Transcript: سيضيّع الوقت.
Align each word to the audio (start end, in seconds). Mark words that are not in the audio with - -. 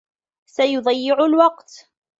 سيضيّع 0.45 1.25
الوقت. 1.25 1.91